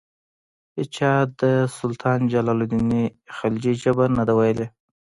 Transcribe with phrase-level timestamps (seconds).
[0.77, 1.41] هیچا د
[1.77, 2.91] سلطان جلال الدین
[3.37, 4.67] خلجي ژبه نه ده ویلي.